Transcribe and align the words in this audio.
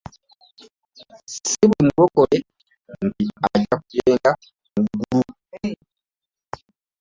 Si 1.49 1.53
buli 1.69 1.81
mulokole 1.87 2.37
nti 3.05 3.23
ajja 3.47 3.75
kugenda 3.83 4.31
mu 4.83 4.83
ggulu. 4.99 5.31